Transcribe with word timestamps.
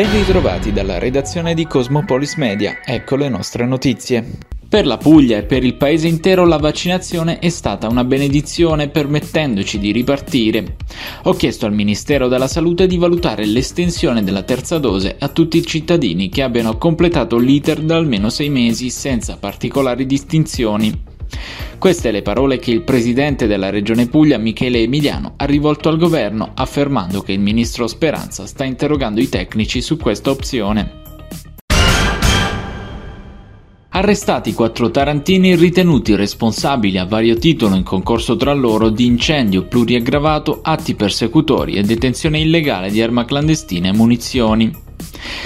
Ben 0.00 0.10
ritrovati 0.12 0.72
dalla 0.72 0.98
redazione 0.98 1.52
di 1.52 1.66
Cosmopolis 1.66 2.36
Media, 2.36 2.78
ecco 2.82 3.16
le 3.16 3.28
nostre 3.28 3.66
notizie. 3.66 4.38
Per 4.66 4.86
la 4.86 4.96
Puglia 4.96 5.36
e 5.36 5.42
per 5.42 5.62
il 5.62 5.74
paese 5.74 6.08
intero 6.08 6.46
la 6.46 6.56
vaccinazione 6.56 7.38
è 7.38 7.50
stata 7.50 7.86
una 7.86 8.02
benedizione 8.02 8.88
permettendoci 8.88 9.78
di 9.78 9.92
ripartire. 9.92 10.76
Ho 11.24 11.34
chiesto 11.34 11.66
al 11.66 11.74
Ministero 11.74 12.28
della 12.28 12.48
Salute 12.48 12.86
di 12.86 12.96
valutare 12.96 13.44
l'estensione 13.44 14.24
della 14.24 14.42
terza 14.42 14.78
dose 14.78 15.16
a 15.18 15.28
tutti 15.28 15.58
i 15.58 15.66
cittadini 15.66 16.30
che 16.30 16.40
abbiano 16.40 16.78
completato 16.78 17.36
l'iter 17.36 17.82
da 17.82 17.96
almeno 17.96 18.30
sei 18.30 18.48
mesi 18.48 18.88
senza 18.88 19.36
particolari 19.36 20.06
distinzioni. 20.06 21.09
Queste 21.80 22.10
le 22.10 22.20
parole 22.20 22.58
che 22.58 22.72
il 22.72 22.82
presidente 22.82 23.46
della 23.46 23.70
regione 23.70 24.06
Puglia, 24.06 24.36
Michele 24.36 24.82
Emiliano, 24.82 25.32
ha 25.38 25.46
rivolto 25.46 25.88
al 25.88 25.96
governo 25.96 26.50
affermando 26.52 27.22
che 27.22 27.32
il 27.32 27.40
ministro 27.40 27.86
Speranza 27.86 28.44
sta 28.44 28.64
interrogando 28.64 29.18
i 29.18 29.30
tecnici 29.30 29.80
su 29.80 29.96
questa 29.96 30.28
opzione. 30.28 30.98
Arrestati 33.88 34.52
quattro 34.52 34.90
tarantini 34.90 35.56
ritenuti 35.56 36.14
responsabili 36.16 36.98
a 36.98 37.06
vario 37.06 37.38
titolo 37.38 37.74
in 37.74 37.82
concorso 37.82 38.36
tra 38.36 38.52
loro 38.52 38.90
di 38.90 39.06
incendio 39.06 39.64
pluriaggravato, 39.64 40.60
atti 40.62 40.94
persecutori 40.94 41.76
e 41.76 41.82
detenzione 41.82 42.40
illegale 42.40 42.90
di 42.90 43.00
arma 43.00 43.24
clandestina 43.24 43.88
e 43.88 43.92
munizioni. 43.92 44.88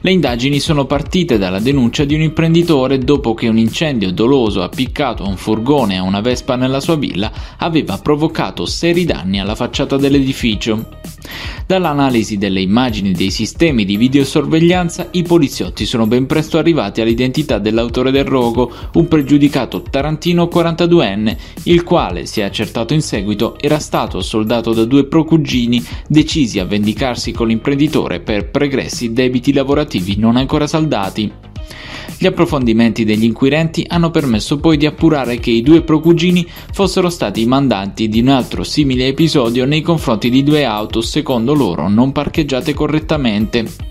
Le 0.00 0.10
indagini 0.10 0.60
sono 0.60 0.86
partite 0.86 1.38
dalla 1.38 1.58
denuncia 1.58 2.04
di 2.04 2.14
un 2.14 2.22
imprenditore 2.22 2.98
dopo 2.98 3.34
che 3.34 3.48
un 3.48 3.58
incendio 3.58 4.12
doloso 4.12 4.62
appiccato 4.62 5.24
a 5.24 5.28
un 5.28 5.36
furgone 5.36 5.94
e 5.94 5.98
a 5.98 6.02
una 6.02 6.20
vespa 6.20 6.56
nella 6.56 6.80
sua 6.80 6.96
villa 6.96 7.32
aveva 7.56 7.98
provocato 7.98 8.66
seri 8.66 9.04
danni 9.04 9.40
alla 9.40 9.54
facciata 9.54 9.96
dell'edificio. 9.96 11.07
Dall'analisi 11.68 12.38
delle 12.38 12.62
immagini 12.62 13.12
dei 13.12 13.30
sistemi 13.30 13.84
di 13.84 13.98
videosorveglianza, 13.98 15.08
i 15.10 15.22
poliziotti 15.22 15.84
sono 15.84 16.06
ben 16.06 16.24
presto 16.24 16.56
arrivati 16.56 17.02
all'identità 17.02 17.58
dell'autore 17.58 18.10
del 18.10 18.24
rogo, 18.24 18.72
un 18.94 19.06
pregiudicato 19.06 19.82
tarantino 19.82 20.48
42enne, 20.50 21.36
il 21.64 21.84
quale, 21.84 22.24
si 22.24 22.40
è 22.40 22.44
accertato 22.44 22.94
in 22.94 23.02
seguito, 23.02 23.58
era 23.60 23.80
stato 23.80 24.22
soldato 24.22 24.72
da 24.72 24.86
due 24.86 25.04
procugini 25.04 25.84
decisi 26.08 26.58
a 26.58 26.64
vendicarsi 26.64 27.32
con 27.32 27.48
l'imprenditore 27.48 28.20
per 28.20 28.48
pregressi 28.48 29.12
debiti 29.12 29.52
lavorativi 29.52 30.16
non 30.16 30.36
ancora 30.36 30.66
saldati. 30.66 31.47
Gli 32.20 32.26
approfondimenti 32.26 33.04
degli 33.04 33.22
inquirenti 33.22 33.84
hanno 33.86 34.10
permesso 34.10 34.58
poi 34.58 34.76
di 34.76 34.86
appurare 34.86 35.38
che 35.38 35.52
i 35.52 35.62
due 35.62 35.82
procugini 35.82 36.44
fossero 36.72 37.10
stati 37.10 37.42
i 37.42 37.46
mandanti 37.46 38.08
di 38.08 38.18
un 38.18 38.28
altro 38.28 38.64
simile 38.64 39.06
episodio 39.06 39.64
nei 39.64 39.82
confronti 39.82 40.28
di 40.28 40.42
due 40.42 40.64
auto, 40.64 41.00
secondo 41.00 41.54
loro, 41.54 41.88
non 41.88 42.10
parcheggiate 42.10 42.74
correttamente. 42.74 43.86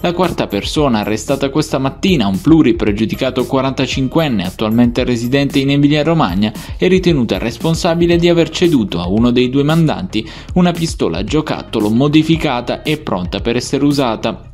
La 0.00 0.12
quarta 0.12 0.48
persona 0.48 1.00
arrestata 1.00 1.50
questa 1.50 1.78
mattina, 1.78 2.26
un 2.26 2.40
pluripregiudicato 2.40 3.42
45enne 3.42 4.44
attualmente 4.44 5.04
residente 5.04 5.60
in 5.60 5.70
Emilia-Romagna, 5.70 6.52
è 6.76 6.88
ritenuta 6.88 7.38
responsabile 7.38 8.16
di 8.16 8.28
aver 8.28 8.50
ceduto 8.50 8.98
a 8.98 9.06
uno 9.06 9.30
dei 9.30 9.48
due 9.48 9.62
mandanti 9.62 10.28
una 10.54 10.72
pistola 10.72 11.22
giocattolo 11.22 11.88
modificata 11.88 12.82
e 12.82 12.98
pronta 12.98 13.38
per 13.38 13.54
essere 13.54 13.84
usata. 13.84 14.49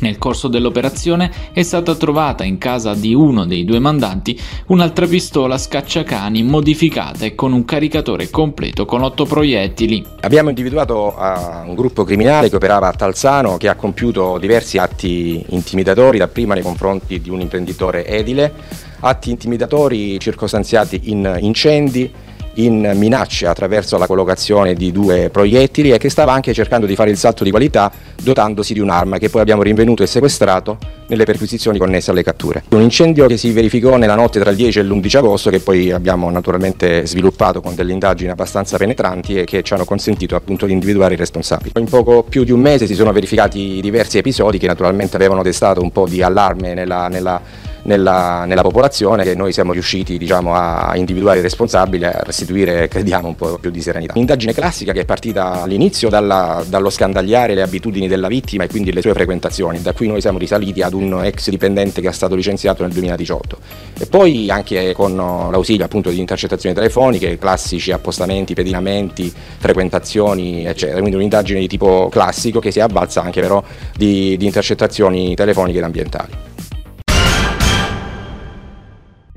Nel 0.00 0.18
corso 0.18 0.48
dell'operazione 0.48 1.30
è 1.52 1.62
stata 1.62 1.94
trovata 1.94 2.44
in 2.44 2.58
casa 2.58 2.94
di 2.94 3.14
uno 3.14 3.46
dei 3.46 3.64
due 3.64 3.78
mandanti 3.78 4.38
un'altra 4.66 5.06
pistola 5.06 5.56
scacciacani 5.56 6.42
modificata 6.42 7.24
e 7.24 7.34
con 7.34 7.52
un 7.52 7.64
caricatore 7.64 8.30
completo 8.30 8.84
con 8.84 9.02
otto 9.02 9.24
proiettili. 9.24 10.04
Abbiamo 10.20 10.48
individuato 10.48 11.14
uh, 11.16 11.68
un 11.68 11.74
gruppo 11.74 12.04
criminale 12.04 12.48
che 12.48 12.56
operava 12.56 12.88
a 12.88 12.92
Talzano 12.92 13.56
che 13.56 13.68
ha 13.68 13.76
compiuto 13.76 14.38
diversi 14.38 14.78
atti 14.78 15.44
intimidatori, 15.50 16.18
dapprima 16.18 16.54
nei 16.54 16.62
confronti 16.62 17.20
di 17.20 17.30
un 17.30 17.40
imprenditore 17.40 18.06
edile, 18.06 18.52
atti 19.00 19.30
intimidatori 19.30 20.18
circostanziati 20.18 21.02
in 21.04 21.38
incendi, 21.40 22.10
in 22.54 22.92
minacce 22.94 23.46
attraverso 23.46 23.96
la 23.98 24.06
collocazione 24.06 24.74
di 24.74 24.92
due 24.92 25.30
proiettili 25.30 25.90
e 25.92 25.98
che 25.98 26.10
stava 26.10 26.32
anche 26.32 26.52
cercando 26.52 26.86
di 26.86 26.94
fare 26.94 27.10
il 27.10 27.16
salto 27.16 27.44
di 27.44 27.50
qualità 27.50 27.90
dotandosi 28.20 28.74
di 28.74 28.80
un'arma 28.80 29.18
che 29.18 29.30
poi 29.30 29.40
abbiamo 29.40 29.62
rinvenuto 29.62 30.02
e 30.02 30.06
sequestrato 30.06 30.78
nelle 31.08 31.24
perquisizioni 31.24 31.78
connesse 31.78 32.10
alle 32.10 32.22
catture. 32.22 32.64
Un 32.70 32.80
incendio 32.80 33.26
che 33.26 33.36
si 33.36 33.52
verificò 33.52 33.96
nella 33.96 34.14
notte 34.14 34.40
tra 34.40 34.50
il 34.50 34.56
10 34.56 34.78
e 34.78 34.82
l'11 34.82 35.16
agosto 35.18 35.50
che 35.50 35.60
poi 35.60 35.90
abbiamo 35.90 36.30
naturalmente 36.30 37.06
sviluppato 37.06 37.60
con 37.60 37.74
delle 37.74 37.92
indagini 37.92 38.30
abbastanza 38.30 38.76
penetranti 38.76 39.38
e 39.38 39.44
che 39.44 39.62
ci 39.62 39.74
hanno 39.74 39.84
consentito 39.84 40.36
appunto 40.36 40.66
di 40.66 40.72
individuare 40.72 41.14
i 41.14 41.16
responsabili. 41.16 41.72
In 41.76 41.88
poco 41.88 42.22
più 42.22 42.44
di 42.44 42.52
un 42.52 42.60
mese 42.60 42.86
si 42.86 42.94
sono 42.94 43.12
verificati 43.12 43.80
diversi 43.80 44.18
episodi 44.18 44.58
che 44.58 44.66
naturalmente 44.66 45.16
avevano 45.16 45.42
destato 45.42 45.82
un 45.82 45.90
po' 45.90 46.06
di 46.06 46.22
allarme 46.22 46.74
nella, 46.74 47.08
nella 47.08 47.40
nella, 47.82 48.44
nella 48.44 48.62
popolazione 48.62 49.24
che 49.24 49.34
noi 49.34 49.52
siamo 49.52 49.72
riusciti 49.72 50.18
diciamo, 50.18 50.54
a 50.54 50.92
individuare 50.96 51.38
i 51.38 51.42
responsabili 51.42 52.04
e 52.04 52.06
a 52.06 52.22
restituire, 52.24 52.88
crediamo, 52.88 53.28
un 53.28 53.36
po' 53.36 53.58
più 53.58 53.70
di 53.70 53.80
serenità. 53.80 54.12
Un'indagine 54.14 54.52
classica 54.52 54.92
che 54.92 55.00
è 55.00 55.04
partita 55.04 55.62
all'inizio 55.62 56.08
dalla, 56.08 56.62
dallo 56.66 56.90
scandagliare 56.90 57.54
le 57.54 57.62
abitudini 57.62 58.08
della 58.08 58.28
vittima 58.28 58.64
e 58.64 58.68
quindi 58.68 58.92
le 58.92 59.00
sue 59.00 59.12
frequentazioni, 59.12 59.80
da 59.80 59.92
qui 59.92 60.06
noi 60.06 60.20
siamo 60.20 60.38
risaliti 60.38 60.82
ad 60.82 60.92
un 60.92 61.24
ex 61.24 61.48
dipendente 61.48 62.00
che 62.00 62.08
è 62.08 62.12
stato 62.12 62.34
licenziato 62.34 62.82
nel 62.82 62.92
2018 62.92 63.58
e 63.98 64.06
poi 64.06 64.50
anche 64.50 64.92
con 64.92 65.16
l'ausilio 65.16 65.84
appunto 65.84 66.10
di 66.10 66.18
intercettazioni 66.18 66.74
telefoniche, 66.74 67.38
classici 67.38 67.92
appostamenti, 67.92 68.54
pedinamenti, 68.54 69.32
frequentazioni 69.58 70.64
eccetera, 70.66 70.98
quindi 70.98 71.16
un'indagine 71.16 71.60
di 71.60 71.68
tipo 71.68 72.08
classico 72.10 72.60
che 72.60 72.70
si 72.70 72.80
avvalsa 72.80 73.22
anche 73.22 73.40
però 73.40 73.62
di, 73.96 74.36
di 74.36 74.46
intercettazioni 74.46 75.34
telefoniche 75.34 75.78
ed 75.78 75.84
ambientali. 75.84 76.51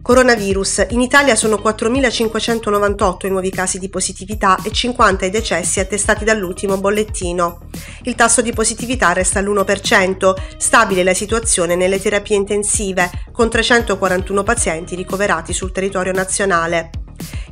Coronavirus. 0.05 0.85
In 0.89 1.01
Italia 1.01 1.35
sono 1.35 1.55
4.598 1.55 3.25
i 3.25 3.29
nuovi 3.31 3.49
casi 3.49 3.79
di 3.79 3.89
positività 3.89 4.55
e 4.63 4.71
50 4.71 5.25
i 5.25 5.31
decessi 5.31 5.79
attestati 5.79 6.23
dall'ultimo 6.23 6.77
bollettino. 6.77 7.61
Il 8.03 8.13
tasso 8.13 8.43
di 8.43 8.53
positività 8.53 9.13
resta 9.13 9.39
all'1%, 9.39 10.35
stabile 10.57 11.03
la 11.03 11.15
situazione 11.15 11.75
nelle 11.75 11.99
terapie 11.99 12.35
intensive, 12.35 13.09
con 13.31 13.49
341 13.49 14.43
pazienti 14.43 14.93
ricoverati 14.93 15.53
sul 15.53 15.71
territorio 15.71 16.11
nazionale. 16.13 17.04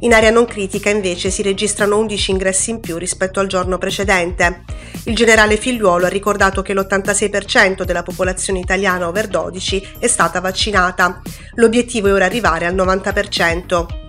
In 0.03 0.13
area 0.13 0.31
non 0.31 0.43
critica 0.43 0.89
invece 0.89 1.29
si 1.29 1.41
registrano 1.41 1.97
11 1.97 2.31
ingressi 2.31 2.71
in 2.71 2.81
più 2.81 2.97
rispetto 2.97 3.39
al 3.39 3.47
giorno 3.47 3.77
precedente. 3.77 4.63
Il 5.05 5.15
generale 5.15 5.55
Figliuolo 5.55 6.05
ha 6.05 6.09
ricordato 6.09 6.61
che 6.61 6.73
l'86% 6.73 7.83
della 7.83 8.03
popolazione 8.03 8.59
italiana 8.59 9.07
over 9.07 9.29
12 9.29 9.91
è 9.99 10.07
stata 10.07 10.41
vaccinata. 10.41 11.21
L'obiettivo 11.55 12.09
è 12.09 12.13
ora 12.13 12.25
arrivare 12.25 12.65
al 12.65 12.75
90%. 12.75 14.01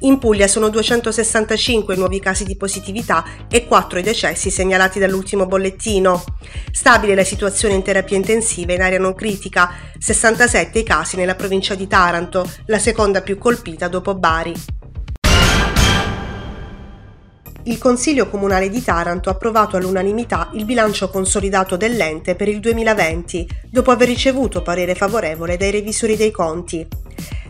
In 0.00 0.18
Puglia 0.18 0.48
sono 0.48 0.70
265 0.70 1.94
nuovi 1.94 2.20
casi 2.20 2.44
di 2.44 2.56
positività 2.56 3.22
e 3.50 3.66
4 3.66 3.98
i 3.98 4.02
decessi 4.02 4.48
segnalati 4.48 4.98
dall'ultimo 4.98 5.44
bollettino. 5.44 6.24
Stabile 6.72 7.14
la 7.14 7.24
situazione 7.24 7.74
in 7.74 7.82
terapia 7.82 8.16
intensiva 8.16 8.72
in 8.72 8.80
area 8.80 8.98
non 8.98 9.14
critica, 9.14 9.70
67 9.98 10.78
i 10.78 10.82
casi 10.82 11.16
nella 11.16 11.34
provincia 11.34 11.74
di 11.74 11.86
Taranto, 11.86 12.50
la 12.64 12.78
seconda 12.78 13.20
più 13.20 13.36
colpita 13.36 13.88
dopo 13.88 14.14
Bari. 14.14 14.83
Il 17.66 17.78
Consiglio 17.78 18.28
Comunale 18.28 18.68
di 18.68 18.82
Taranto 18.82 19.30
ha 19.30 19.32
approvato 19.32 19.78
all'unanimità 19.78 20.50
il 20.52 20.66
bilancio 20.66 21.08
consolidato 21.08 21.78
dell'ente 21.78 22.34
per 22.34 22.46
il 22.46 22.60
2020, 22.60 23.48
dopo 23.70 23.90
aver 23.90 24.06
ricevuto 24.06 24.60
parere 24.60 24.94
favorevole 24.94 25.56
dai 25.56 25.70
revisori 25.70 26.14
dei 26.14 26.30
conti. 26.30 26.86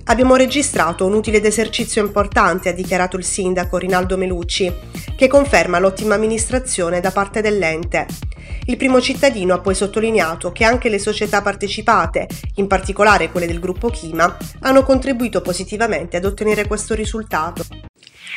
Abbiamo 0.05 0.37
registrato 0.37 1.05
un 1.05 1.15
utile 1.15 1.41
d'esercizio 1.41 2.05
importante, 2.05 2.69
ha 2.69 2.73
dichiarato 2.73 3.17
il 3.17 3.25
sindaco 3.25 3.77
Rinaldo 3.77 4.17
Melucci, 4.17 4.73
che 5.17 5.27
conferma 5.27 5.81
l'ottima 5.81 6.15
amministrazione 6.15 7.01
da 7.01 7.11
parte 7.11 7.41
dell'ente. 7.41 8.07
Il 8.67 8.77
primo 8.77 9.01
cittadino 9.01 9.53
ha 9.53 9.59
poi 9.59 9.75
sottolineato 9.75 10.53
che 10.53 10.63
anche 10.63 10.91
le 10.91 11.01
società 11.01 11.43
partecipate, 11.43 12.29
in 12.57 12.69
particolare 12.69 13.33
quelle 13.33 13.49
del 13.49 13.59
gruppo 13.59 13.89
Chima, 13.89 14.37
hanno 14.61 14.85
contribuito 14.85 15.41
positivamente 15.41 16.19
ad 16.19 16.25
ottenere 16.25 16.69
questo 16.69 16.95
risultato. 16.95 17.65